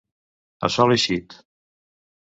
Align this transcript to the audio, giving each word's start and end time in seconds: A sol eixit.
A 0.69 0.71
sol 0.77 0.95
eixit. 0.97 1.39